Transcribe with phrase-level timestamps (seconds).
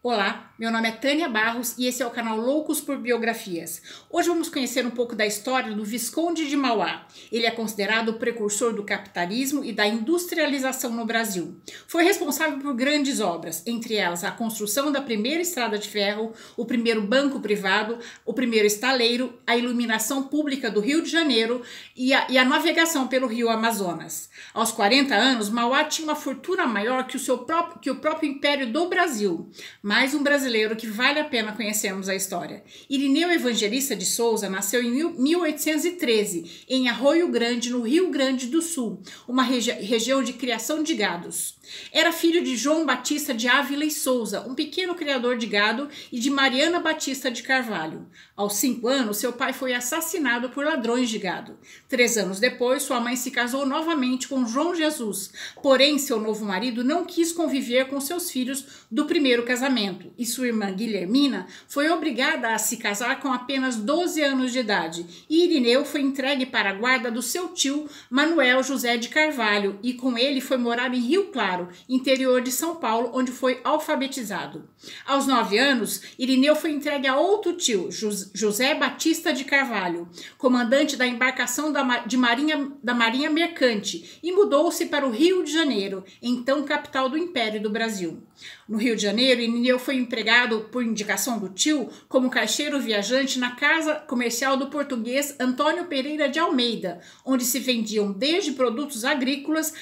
[0.00, 3.82] Olá, meu nome é Tânia Barros e esse é o canal Loucos por Biografias.
[4.08, 7.04] Hoje vamos conhecer um pouco da história do Visconde de Mauá.
[7.32, 11.60] Ele é considerado o precursor do capitalismo e da industrialização no Brasil.
[11.88, 16.64] Foi responsável por grandes obras, entre elas a construção da primeira estrada de ferro, o
[16.64, 21.60] primeiro banco privado, o primeiro estaleiro, a iluminação pública do Rio de Janeiro
[21.96, 24.30] e a, e a navegação pelo rio Amazonas.
[24.54, 28.30] Aos 40 anos, Mauá tinha uma fortuna maior que o, seu próprio, que o próprio
[28.30, 29.50] Império do Brasil
[29.88, 32.62] mais um brasileiro que vale a pena conhecermos a história.
[32.90, 39.02] Irineu Evangelista de Souza nasceu em 1813, em Arroio Grande, no Rio Grande do Sul,
[39.26, 41.56] uma regi região de criação de gados.
[41.92, 46.18] Era filho de João Batista de Ávila e Souza, um pequeno criador de gado, e
[46.18, 48.06] de Mariana Batista de Carvalho.
[48.36, 51.58] Aos cinco anos, seu pai foi assassinado por ladrões de gado.
[51.88, 55.30] Três anos depois, sua mãe se casou novamente com João Jesus,
[55.62, 59.77] porém, seu novo marido não quis conviver com seus filhos do primeiro casamento,
[60.18, 65.06] e sua irmã Guilhermina foi obrigada a se casar com apenas 12 anos de idade,
[65.30, 69.94] e Irineu foi entregue para a guarda do seu tio Manuel José de Carvalho, e
[69.94, 74.68] com ele foi morar em Rio Claro interior de São Paulo, onde foi alfabetizado.
[75.06, 81.06] Aos nove anos, Irineu foi entregue a outro tio, José Batista de Carvalho, comandante da
[81.06, 86.64] embarcação da, de marinha, da Marinha Mercante, e mudou-se para o Rio de Janeiro, então
[86.64, 88.22] capital do Império do Brasil.
[88.68, 93.54] No Rio de Janeiro, Irineu foi empregado, por indicação do tio, como caixeiro viajante na
[93.54, 99.74] casa comercial do português Antônio Pereira de Almeida, onde se vendiam desde produtos agrícolas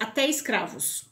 [0.00, 1.04] até escravos.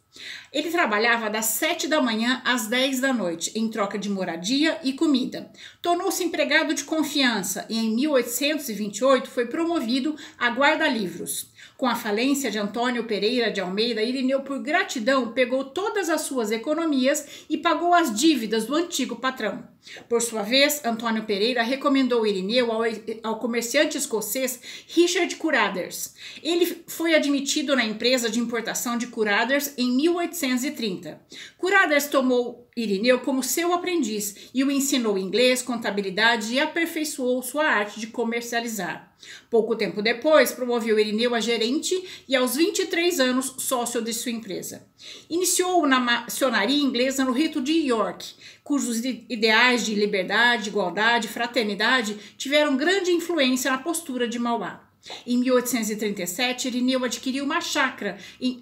[0.51, 4.95] Ele trabalhava das 7 da manhã às 10 da noite, em troca de moradia e
[4.95, 5.51] comida.
[5.83, 11.53] Tornou-se empregado de confiança e, em 1828, foi promovido a guarda-livros.
[11.85, 16.51] Com a falência de Antônio Pereira de Almeida, Irineu, por gratidão, pegou todas as suas
[16.51, 19.69] economias e pagou as dívidas do antigo patrão.
[20.09, 22.85] Por sua vez, Antônio Pereira recomendou Irineu ao,
[23.23, 26.15] ao comerciante escocês Richard Curaders.
[26.43, 31.21] Ele foi admitido na empresa de importação de Curaders em 1830.
[31.59, 38.01] Curaders tomou Irineu como seu aprendiz e o ensinou inglês, contabilidade e aperfeiçoou sua arte
[38.01, 39.15] de comercializar.
[39.49, 41.95] Pouco tempo depois, promoveu Irineu a gerente
[42.29, 44.85] e, aos 23 anos, sócio de sua empresa.
[45.31, 52.19] Iniciou na maçonaria inglesa no rito de York, cujos ideais de liberdade, igualdade e fraternidade
[52.37, 54.94] tiveram grande influência na postura de Mauá.
[55.27, 58.17] Em 1837, Irineu adquiriu uma chácara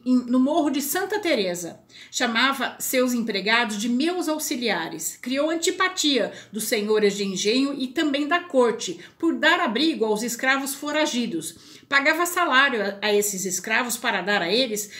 [0.05, 1.81] no Morro de Santa Teresa.
[2.11, 5.17] Chamava seus empregados de meus auxiliares.
[5.23, 10.75] Criou antipatia dos senhores de engenho e também da corte, por dar abrigo aos escravos
[10.75, 11.55] foragidos.
[11.89, 14.91] Pagava salário a esses escravos para dar a eles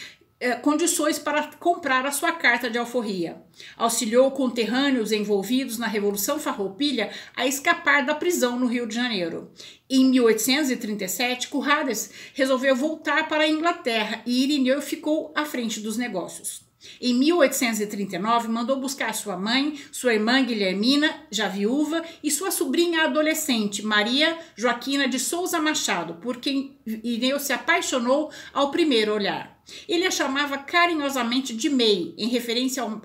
[0.43, 3.41] é, condições para comprar a sua carta de alforria.
[3.77, 9.49] Auxiliou conterrâneos envolvidos na Revolução Farroupilha a escapar da prisão no Rio de Janeiro.
[9.89, 16.62] Em 1837, Currades resolveu voltar para a Inglaterra e Irineu ficou à frente dos negócios.
[17.01, 23.85] Em 1839, mandou buscar sua mãe, sua irmã Guilhermina, já viúva, e sua sobrinha adolescente,
[23.85, 29.53] Maria Joaquina de Souza Machado, por quem Irineu se apaixonou ao primeiro olhar.
[29.87, 33.01] Ele a chamava carinhosamente de May, em referência ao,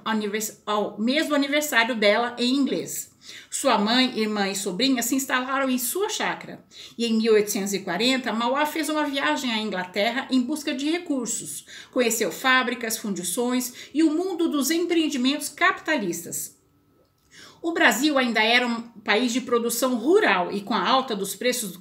[0.67, 3.17] ao mesmo aniversário dela em inglês.
[3.50, 6.65] Sua mãe, irmã e sobrinha se instalaram em sua chácara.
[6.97, 11.65] E em 1840, Mauá fez uma viagem à Inglaterra em busca de recursos.
[11.91, 16.56] Conheceu fábricas, fundições e o mundo dos empreendimentos capitalistas.
[17.61, 21.81] O Brasil ainda era um país de produção rural e com a alta dos preços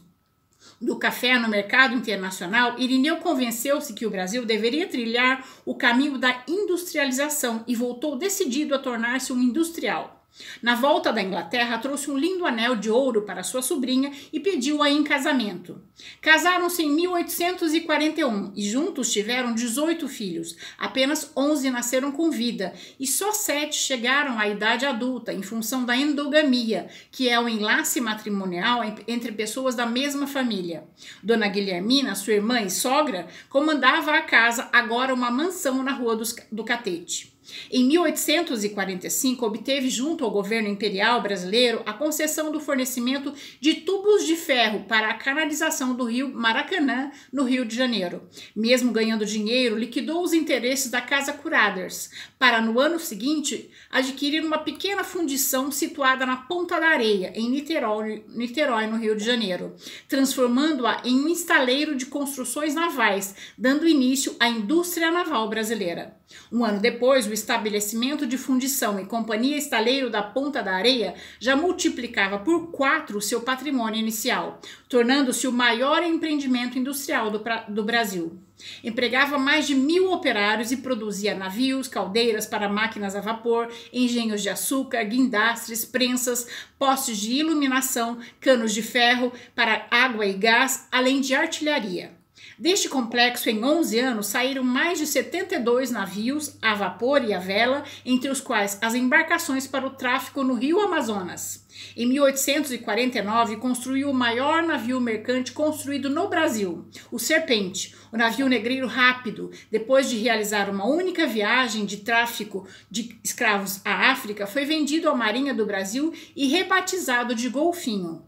[0.80, 6.44] do café no mercado internacional, Irineu convenceu-se que o Brasil deveria trilhar o caminho da
[6.48, 10.17] industrialização e voltou decidido a tornar-se um industrial.
[10.62, 14.90] Na volta da Inglaterra, trouxe um lindo anel de ouro para sua sobrinha e pediu-a
[14.90, 15.82] em casamento.
[16.22, 20.56] Casaram-se em 1841 e juntos tiveram 18 filhos.
[20.78, 25.96] Apenas 11 nasceram com vida e só sete chegaram à idade adulta em função da
[25.96, 30.84] endogamia, que é o enlace matrimonial entre pessoas da mesma família.
[31.24, 36.20] Dona Guilhermina, sua irmã e sogra, comandava a casa, agora uma mansão na Rua
[36.52, 37.37] do Catete.
[37.72, 44.36] Em 1845, obteve junto ao governo imperial brasileiro a concessão do fornecimento de tubos de
[44.36, 48.28] ferro para a canalização do rio Maracanã, no Rio de Janeiro.
[48.56, 52.10] Mesmo ganhando dinheiro, liquidou os interesses da Casa Curaders,
[52.40, 58.24] para no ano seguinte adquirir uma pequena fundição situada na Ponta da Areia, em Niterói,
[58.30, 59.76] Niterói no Rio de Janeiro,
[60.08, 66.18] transformando-a em um estaleiro de construções navais, dando início à indústria naval brasileira.
[66.52, 71.56] Um ano depois, o estabelecimento de fundição e Companhia Estaleiro da Ponta da Areia, já
[71.56, 78.40] multiplicava por quatro seu patrimônio inicial, tornando-se o maior empreendimento industrial do, do Brasil.
[78.84, 84.50] Empregava mais de mil operários e produzia navios, caldeiras para máquinas a vapor, engenhos de
[84.50, 86.48] açúcar, guindastres, prensas,
[86.80, 92.17] postes de iluminação, canos de ferro para água e gás, além de artilharia.
[92.58, 97.84] Deste complexo, em 11 anos, saíram mais de 72 navios a vapor e a vela,
[98.06, 101.67] entre os quais as embarcações para o tráfico no Rio Amazonas.
[101.96, 108.88] Em 1849, construiu o maior navio mercante construído no Brasil, o Serpente, o navio negreiro
[108.88, 109.52] rápido.
[109.72, 115.16] Depois de realizar uma única viagem de tráfico de escravos à África, foi vendido à
[115.16, 118.26] Marinha do Brasil e rebatizado de Golfinho.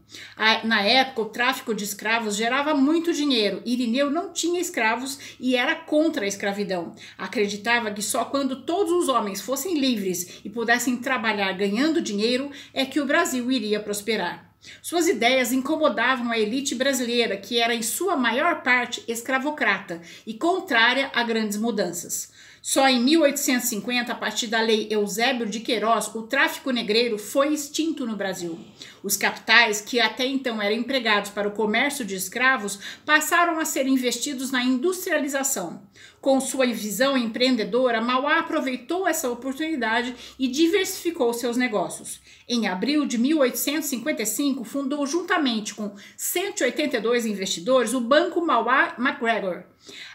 [0.64, 3.62] Na época, o tráfico de escravos gerava muito dinheiro.
[3.64, 6.94] Irineu não tinha escravos e era contra a escravidão.
[7.16, 12.84] Acreditava que só quando todos os homens fossem livres e pudessem trabalhar ganhando dinheiro é
[12.84, 14.50] que o Brasil Brasil iria prosperar.
[14.82, 21.10] Suas ideias incomodavam a elite brasileira, que era em sua maior parte escravocrata e contrária
[21.14, 22.30] a grandes mudanças.
[22.60, 28.04] Só em 1850, a partir da Lei Eusébio de Queiroz, o tráfico negreiro foi extinto
[28.04, 28.58] no Brasil.
[29.02, 33.86] Os capitais, que até então eram empregados para o comércio de escravos, passaram a ser
[33.86, 35.82] investidos na industrialização.
[36.20, 42.20] Com sua visão empreendedora, Mauá aproveitou essa oportunidade e diversificou seus negócios.
[42.46, 49.64] Em abril de 1855, fundou juntamente com 182 investidores o Banco Mauá MacGregor.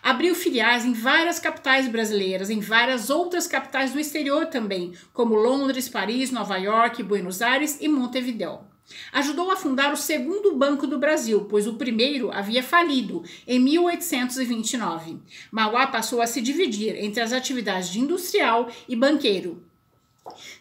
[0.03, 5.89] Abriu filiais em várias capitais brasileiras, em várias outras capitais do exterior também, como Londres,
[5.89, 8.74] Paris, Nova York, Buenos Aires e Montevideo.
[9.11, 15.17] Ajudou a fundar o segundo Banco do Brasil, pois o primeiro havia falido em 1829.
[15.51, 19.63] Mauá passou a se dividir entre as atividades de industrial e banqueiro,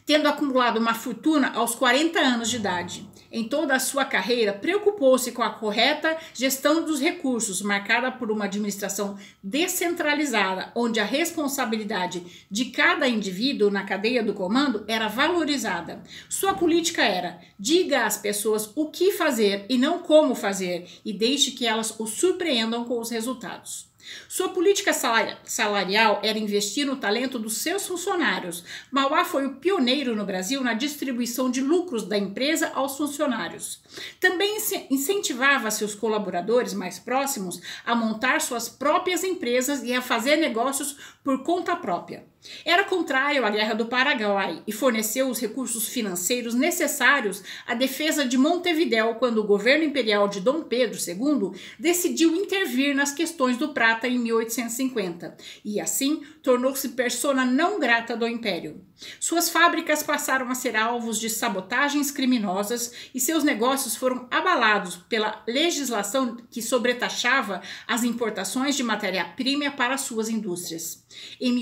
[0.05, 3.09] tendo acumulado uma fortuna aos 40 anos de idade.
[3.37, 8.45] Em toda a sua carreira, preocupou-se com a correta gestão dos recursos, marcada por uma
[8.45, 16.01] administração descentralizada, onde a responsabilidade de cada indivíduo na cadeia do comando era valorizada.
[16.29, 21.51] Sua política era: diga às pessoas o que fazer e não como fazer, e deixe
[21.51, 23.93] que elas o surpreendam com os resultados.
[24.29, 28.65] Sua política salarial era investir no talento dos seus funcionários.
[28.91, 33.83] Mauá foi o pioneiro no Brasil na distribuição de lucros da empresa aos funcionários.
[34.21, 34.57] Também
[34.91, 41.43] incentivava seus colaboradores mais próximos a montar suas próprias empresas e a fazer negócios por
[41.43, 42.34] conta própria.
[42.65, 48.37] Era contrário à Guerra do Paraguai e forneceu os recursos financeiros necessários à defesa de
[48.37, 54.07] Montevidéu quando o governo imperial de Dom Pedro II decidiu intervir nas questões do prata
[54.07, 58.85] em 1850 e assim tornou-se persona não grata do império.
[59.19, 65.43] Suas fábricas passaram a ser alvos de sabotagens criminosas e seus negócios foram abalados pela
[65.47, 71.05] legislação que sobretaxava as importações de matéria-prima para suas indústrias.
[71.41, 71.53] Em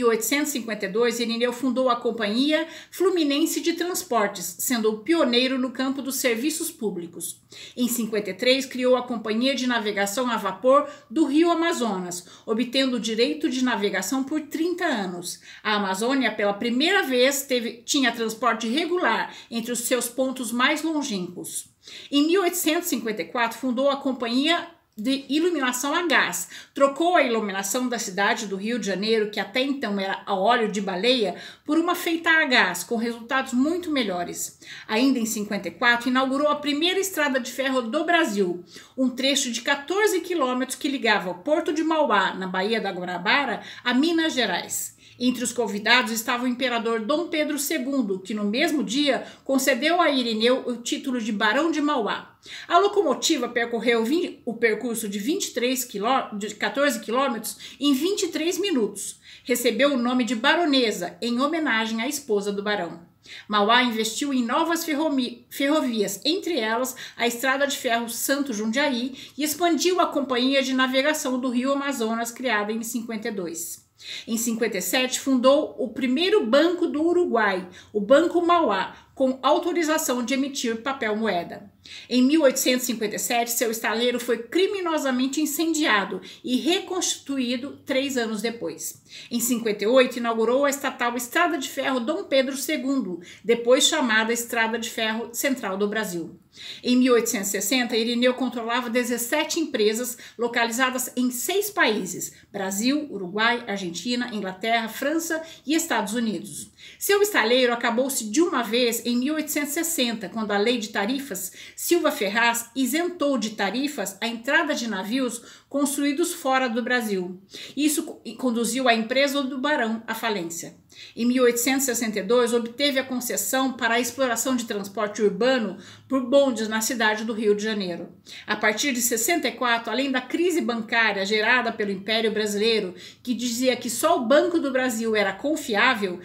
[0.72, 6.70] 1852, Irineu fundou a Companhia Fluminense de Transportes, sendo o pioneiro no campo dos serviços
[6.70, 7.40] públicos.
[7.76, 13.48] Em 53, criou a Companhia de Navegação a Vapor do Rio Amazonas, obtendo o direito
[13.48, 15.40] de navegação por 30 anos.
[15.62, 21.70] A Amazônia, pela primeira vez, teve, tinha transporte regular entre os seus pontos mais longínquos.
[22.10, 26.48] Em 1854, fundou a Companhia de iluminação a gás.
[26.74, 30.70] Trocou a iluminação da cidade do Rio de Janeiro, que até então era a óleo
[30.70, 34.58] de baleia, por uma feita a gás, com resultados muito melhores.
[34.86, 38.64] Ainda em 54, inaugurou a primeira estrada de ferro do Brasil,
[38.96, 43.62] um trecho de 14 quilômetros que ligava o Porto de Mauá, na Baía da Guanabara,
[43.82, 45.00] a Minas Gerais.
[45.18, 50.10] Entre os convidados estava o imperador Dom Pedro II, que no mesmo dia concedeu a
[50.10, 52.36] Irineu o título de Barão de Mauá.
[52.66, 54.04] A locomotiva percorreu
[54.44, 59.20] o percurso de, 23 quilô, de 14 quilômetros em 23 minutos.
[59.44, 63.12] Recebeu o nome de baronesa, em homenagem à esposa do barão.
[63.46, 70.00] Mauá investiu em novas ferrovias, entre elas a Estrada de Ferro Santo Jundiaí, e expandiu
[70.00, 73.82] a Companhia de Navegação do Rio Amazonas, criada em 52.
[74.26, 80.82] Em 57, fundou o primeiro banco do Uruguai, o Banco Mauá, com autorização de emitir
[80.82, 81.70] papel moeda.
[82.08, 89.02] Em 1857, seu estaleiro foi criminosamente incendiado e reconstituído três anos depois.
[89.30, 94.88] Em 58, inaugurou a estatal Estrada de Ferro Dom Pedro II, depois chamada Estrada de
[94.88, 96.38] Ferro Central do Brasil.
[96.82, 105.42] Em 1860, Irineu controlava 17 empresas localizadas em seis países: Brasil, Uruguai, Argentina, Inglaterra, França
[105.66, 106.70] e Estados Unidos.
[106.98, 112.70] Seu estaleiro acabou-se de uma vez em 1860, quando a Lei de Tarifas Silva Ferraz
[112.76, 117.40] isentou de tarifas a entrada de navios construídos fora do Brasil.
[117.74, 120.76] Isso conduziu a empresa do Barão à falência.
[121.16, 127.24] Em 1862, obteve a concessão para a exploração de transporte urbano por bondes na cidade
[127.24, 128.08] do Rio de Janeiro.
[128.46, 133.88] A partir de 64, além da crise bancária gerada pelo Império Brasileiro, que dizia que
[133.88, 136.20] só o Banco do Brasil era confiável,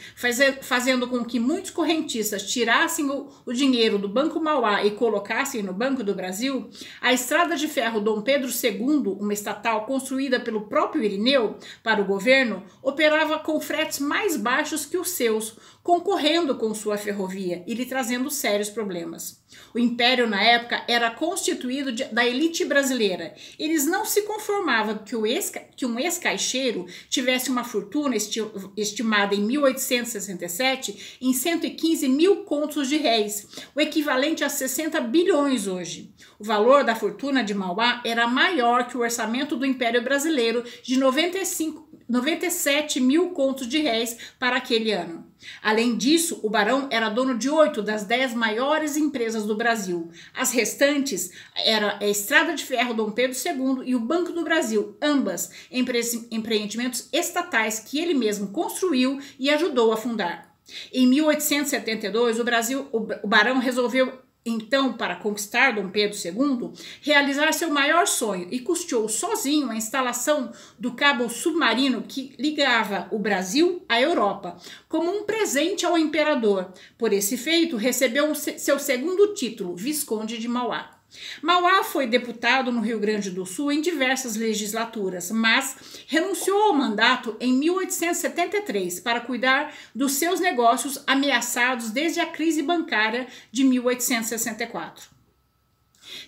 [0.62, 6.04] fazendo com que muitos correntistas tirassem o, dinheiro do Banco Mauá e colocassem no Banco
[6.04, 6.70] do Brasil,
[7.02, 12.06] a estrada de ferro Dom Pedro II, uma estatal construída pelo próprio Irineu para o
[12.06, 15.56] governo, operava com fretes mais baixos que os seus,
[15.88, 19.42] concorrendo com sua ferrovia e lhe trazendo sérios problemas.
[19.74, 23.34] O império na época era constituído de, da elite brasileira.
[23.58, 28.42] Eles não se conformavam que, ex, que um ex-caixeiro tivesse uma fortuna esti,
[28.76, 36.14] estimada em 1867 em 115 mil contos de réis, o equivalente a 60 bilhões hoje.
[36.38, 41.00] O valor da fortuna de Mauá era maior que o orçamento do Império Brasileiro de
[41.00, 45.26] 95, 97 mil contos de réis para aquele ano.
[45.62, 50.10] Além disso, o barão era dono de oito das dez maiores empresas do Brasil.
[50.34, 54.98] As restantes eram a Estrada de Ferro Dom Pedro II e o Banco do Brasil,
[55.02, 60.56] ambas empreendimentos estatais que ele mesmo construiu e ajudou a fundar.
[60.92, 67.70] Em 1872, o Brasil, o barão resolveu então, para conquistar Dom Pedro II, realizar seu
[67.70, 74.02] maior sonho e custeou sozinho a instalação do cabo submarino que ligava o Brasil à
[74.02, 76.72] Europa, como um presente ao imperador.
[76.98, 80.97] Por esse feito, recebeu seu segundo título, Visconde de Mauá.
[81.42, 87.36] Mauá foi deputado no Rio Grande do Sul em diversas legislaturas, mas renunciou ao mandato
[87.40, 95.18] em 1873 para cuidar dos seus negócios ameaçados desde a crise bancária de 1864.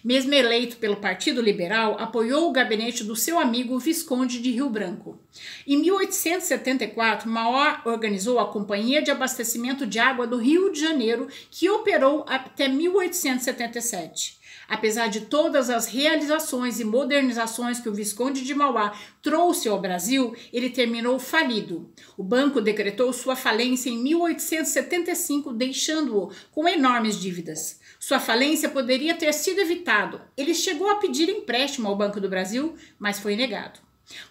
[0.04, 5.18] Mesmo eleito pelo Partido Liberal, apoiou o gabinete do seu amigo Visconde de Rio Branco.
[5.66, 11.70] Em 1874, Mauá organizou a Companhia de Abastecimento de Água do Rio de Janeiro, que
[11.70, 14.39] operou até 1877.
[14.70, 20.36] Apesar de todas as realizações e modernizações que o Visconde de Mauá trouxe ao Brasil,
[20.54, 21.92] ele terminou falido.
[22.16, 27.80] O banco decretou sua falência em 1875, deixando-o com enormes dívidas.
[28.00, 30.22] Sua falência poderia ter sido evitado.
[30.38, 33.80] Ele chegou a pedir empréstimo ao Banco do Brasil, mas foi negado.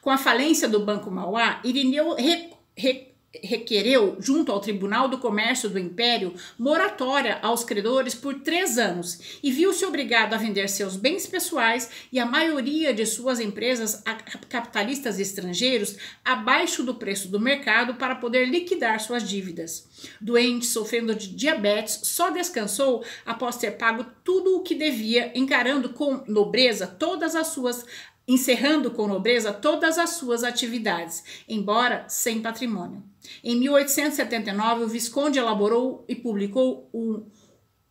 [0.01, 5.69] Com a falência do Banco Mauá, Irineu re, re, requereu, junto ao Tribunal do Comércio
[5.69, 11.27] do Império, moratória aos credores por três anos e viu-se obrigado a vender seus bens
[11.27, 17.95] pessoais e a maioria de suas empresas a capitalistas estrangeiros abaixo do preço do mercado
[17.95, 19.87] para poder liquidar suas dívidas.
[20.21, 26.25] Doente, sofrendo de diabetes, só descansou após ter pago tudo o que devia, encarando com
[26.27, 27.85] nobreza todas as suas
[28.29, 33.03] encerrando com nobreza todas as suas atividades, embora sem patrimônio.
[33.43, 37.25] Em 1879, o Visconde elaborou e publicou um,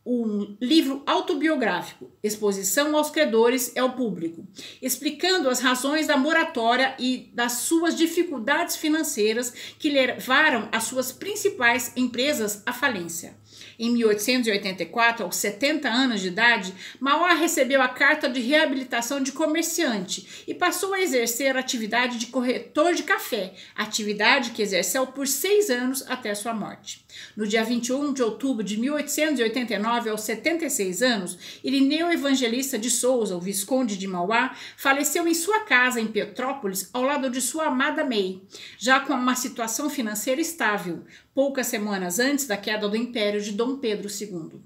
[0.06, 4.48] um livro autobiográfico, Exposição aos Credores e ao Público,
[4.82, 11.92] explicando as razões da moratória e das suas dificuldades financeiras que levaram as suas principais
[11.98, 13.36] empresas à falência.
[13.80, 20.44] Em 1884, aos 70 anos de idade, Mauá recebeu a carta de reabilitação de comerciante
[20.48, 25.70] e passou a exercer a atividade de corretor de café, atividade que exerceu por seis
[25.70, 27.06] anos até sua morte.
[27.36, 33.42] No dia 21 de outubro de 1889, aos 76 anos, Irineu Evangelista de Souza, o
[33.42, 38.42] Visconde de Mauá, faleceu em sua casa em Petrópolis ao lado de sua amada May,
[38.78, 41.04] já com uma situação financeira estável,
[41.38, 44.60] poucas semanas antes da queda do império de Dom Pedro II.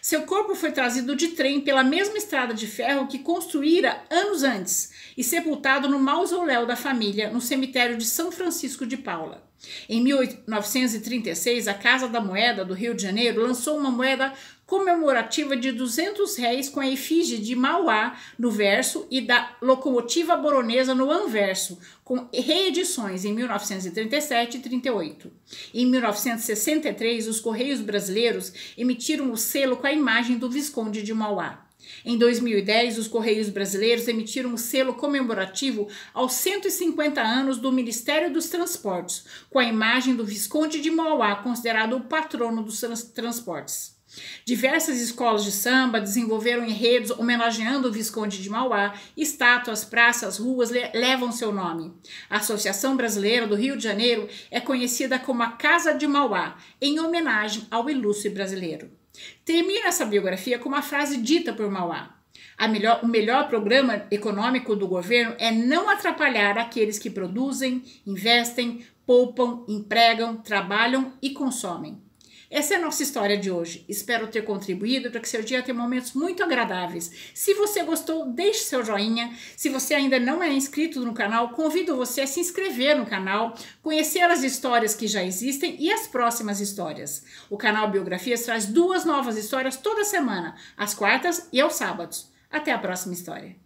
[0.00, 4.91] Seu corpo foi trazido de trem pela mesma estrada de ferro que construíra anos antes
[5.16, 9.50] e sepultado no mausoléu da família no cemitério de São Francisco de Paula.
[9.88, 14.32] Em 1936, a Casa da Moeda do Rio de Janeiro lançou uma moeda
[14.66, 20.94] comemorativa de 200 réis com a efígie de Mauá no verso e da locomotiva boronesa
[20.94, 25.30] no anverso, com reedições em 1937 e 38.
[25.74, 31.66] Em 1963, os Correios Brasileiros emitiram o selo com a imagem do Visconde de Mauá.
[32.04, 38.48] Em 2010, os Correios Brasileiros emitiram um selo comemorativo aos 150 anos do Ministério dos
[38.48, 44.02] Transportes, com a imagem do Visconde de Mauá, considerado o patrono dos trans transportes.
[44.44, 51.32] Diversas escolas de samba desenvolveram enredos homenageando o Visconde de Mauá, estátuas, praças, ruas levam
[51.32, 51.94] seu nome.
[52.28, 57.00] A Associação Brasileira do Rio de Janeiro é conhecida como a Casa de Mauá, em
[57.00, 58.90] homenagem ao ilustre brasileiro.
[59.44, 62.16] Termina essa biografia com uma frase dita por Mauá.
[62.68, 69.64] Melhor, o melhor programa econômico do governo é não atrapalhar aqueles que produzem, investem, poupam,
[69.68, 72.00] empregam, trabalham e consomem.
[72.52, 73.82] Essa é a nossa história de hoje.
[73.88, 77.10] Espero ter contribuído para que seu dia tenha momentos muito agradáveis.
[77.32, 79.34] Se você gostou, deixe seu joinha.
[79.56, 83.54] Se você ainda não é inscrito no canal, convido você a se inscrever no canal,
[83.80, 87.24] conhecer as histórias que já existem e as próximas histórias.
[87.48, 92.30] O canal Biografias traz duas novas histórias toda semana, às quartas e aos sábados.
[92.50, 93.61] Até a próxima história.